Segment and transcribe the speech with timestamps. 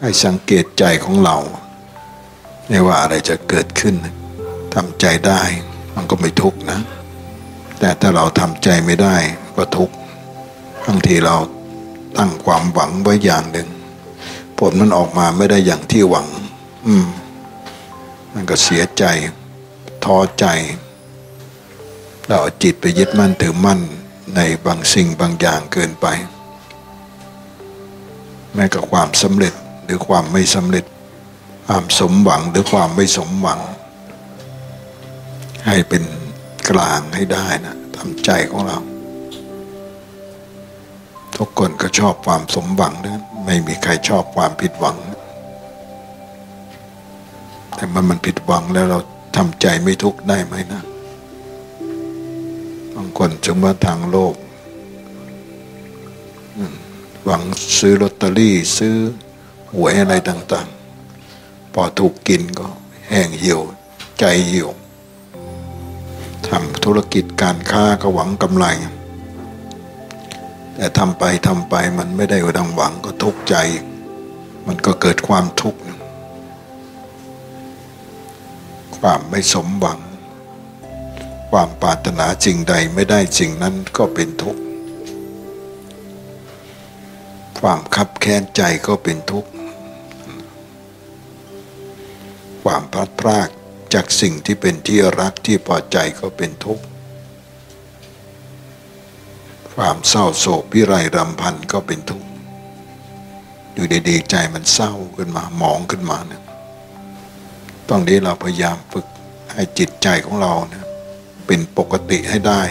[0.00, 1.36] ให้สังเกตใจของเรา
[2.68, 3.94] ไม่ว่าอะไรจะเกิดขึ้น
[4.74, 5.42] ทำใจได้
[5.94, 6.80] มันก็ไม่ทุกข์นะ
[7.78, 9.16] แต่ถ้าเราทำใจไม่ได้
[9.56, 9.94] ก็ทุกข์
[10.86, 11.36] บางทีเรา
[12.18, 13.68] ตั้งความหวังไว้อย่างหนึ่ง
[14.58, 16.26] ผลมันออกมาไม่ได้อย่างที่หวัง
[16.86, 17.06] อืม
[18.32, 19.04] มันก็เสียใจ
[20.04, 20.46] ท้อใจ
[22.26, 23.80] เราจิตไปยึดมั่นถือมั่น
[24.36, 26.06] ในบางสิ่งบางอย่างเกินไป
[28.54, 29.54] แม้กับความสำเร็จ
[29.92, 30.84] รือความไม่สำเร็จ
[31.66, 33.60] ความสมหวังหรือความไม่สมหวัง
[35.66, 36.02] ให้เป็น
[36.70, 38.78] กลางให้ได้นะทำใจของเรา
[41.36, 44.96] ทุกคนก็ชอบความสมหวังนะไม่มีใครชอบความผิดหวัง
[47.74, 48.98] แต่มันมันผิดหวังแล้วเรา
[49.36, 50.82] ทำใจไม่ทุกข์ได้ไหมนะ
[52.94, 54.34] บางคนสมมติทางโลก
[57.24, 57.42] หวัง
[57.78, 58.96] ซื้อลอตเตอรี่ซื้อ
[59.74, 60.68] หวยอะไรต่าง
[61.20, 62.68] ๆ พอถูกกินก็
[63.08, 63.60] แห้งเหี่ยว
[64.18, 64.70] ใจเหี่ยว
[66.48, 68.66] ทำธุรกิจการค้าก็หวังกำไร
[70.74, 73.54] แต่ทำไปทำไปมันไม่ได้ดังหวังก็ทุกข์ใจ
[74.66, 75.80] มันก็เกิดความทุกข์
[78.98, 80.00] ความไม่สมหวัง
[81.50, 84.62] ความปรารถนาสิ่งใดไม่ได้สิ่งนั้นก็เป็นทุกข์
[87.60, 89.50] ความคับแค้นใจก็เป็นทุกข์
[93.20, 93.48] พราก
[93.94, 96.84] จากสิ่งที่เป็นที่รักที่พอใจก็เป็นทุกข์
[99.74, 102.28] ความเศร้าโศกพิไรรำพันก็เป็นทุกข์
[103.72, 106.42] อยู่ดีๆใจมันเศร้าขึ้นมาหมองขึ้นมาเนี่ย
[107.88, 109.06] ตอนนี้เราพยายามฝึก
[109.52, 110.84] ให้จิตใจของเราเนี่ย
[111.46, 112.62] เป็นปกติให้ได้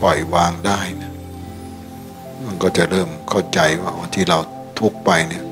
[0.00, 1.12] ปล่อยวางได้นะ
[2.46, 4.38] มันก็จะเริ่มเข้าใจว่าที่เรา
[4.78, 5.44] ทุกไปเนี่ย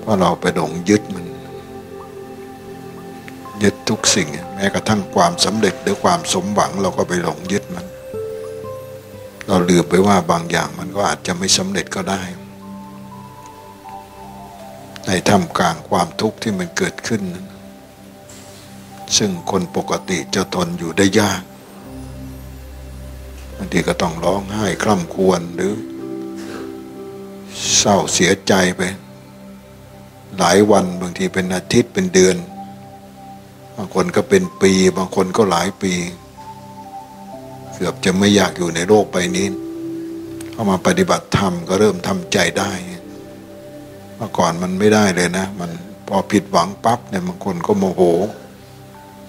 [0.00, 1.27] เพราะเราไปหลงยึดมัน
[3.62, 7.86] ยึดทุกสิ่ง แม้กระทั่งความสำเร็จหรือความสมหวังเราก็ไปหลงยึดมัน
[9.46, 12.22] เราลืมไปว่าบางอย่างมันก็อาจจะไม่สำเร็จก็ได้
[15.06, 17.22] ในท่ามกลางความทุกข์ที่มันเกิดขึ้น
[19.16, 21.42] ซึ่งคนปกติจะทนอยู่ได้ยาก
[23.56, 25.74] บางทีก็ต้องร้องไห้คร่ำควรหรือ
[27.78, 28.82] เศร้าเสียใจไป
[30.38, 32.36] หลายวันบางทีเป็นอาทิตย์เป็นเดือน
[33.80, 35.92] บางคนก็เป็นปี บางคนก็หลายปี
[37.74, 39.46] เกือบจะไม่อยากอยู่ในโลกใบนี้
[40.52, 42.72] เข้ามาปฏิบัติธรรมก็เริ่มทำใจได้
[44.16, 45.70] เมื่อก่อนมันไม่ได้เลยนะ มัน
[46.08, 48.02] พอผิดหวังปั๊บเนี่ยบางคนก็โมโห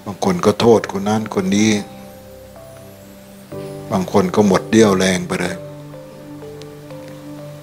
[0.06, 1.72] บางคนก็โทษคนนั้นคนนี้
[3.92, 5.58] บางคนก็หมดเดี่ยวแรงไปเลย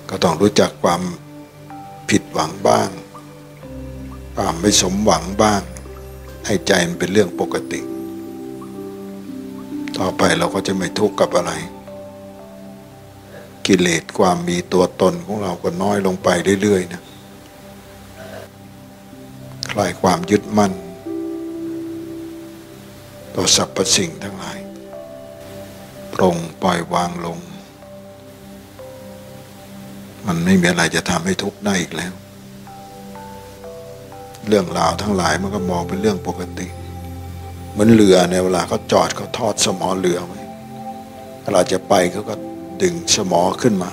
[0.09, 1.03] ก็ต้องรู้จักความ
[2.11, 2.89] ผิดหวังบ้าง
[4.35, 5.63] ความไม่สมหวังบ้าง
[6.47, 7.81] ให้ใจมันเป็นเรื่องปกติ
[9.99, 11.53] ต่อไปเราก็จะไม่ทุกข์กับอะไร
[13.67, 16.29] กิเลสความมีตัวตนของเราก็น้อยลงไป
[16.63, 17.03] เรื่อยๆนะ
[19.71, 20.73] คลายความยึดมั่น
[23.35, 24.59] ต่อสรรพสิ่งทั้งหลาย
[26.13, 27.39] ปรงปล่อยวางลง
[30.27, 32.13] มันไม่มีอะไรจะทำให้ทุกข์ได้อีกแล้ว
[34.49, 36.69] เรื่องราวทั้งหลายมันก็มองเป็นเรื่องปกติ
[37.73, 40.41] เหมือนเรือในเวลาเขาจอดเขาทอดสมอเรือไว้
[41.43, 42.35] เวลาจะไปเขาก็
[42.83, 43.91] ดึงสมอขึ้นมา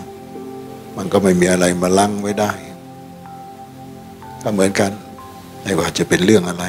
[0.97, 2.51] มันก็ไม่มีอะไรมาลั่งไว้ได้
[4.41, 4.91] ก็เหมือนกัน
[5.61, 6.65] ไม่ว่าจะเป็นเรื่องอะไร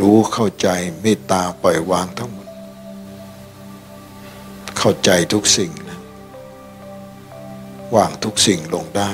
[0.00, 0.68] รู้เข้าใจ
[1.02, 2.48] เมตตาปล่อยวางทั้งหมด
[4.78, 6.00] เข้าใจทุกสิ่งนะ
[7.94, 9.12] วางทุกสิ่งลงได้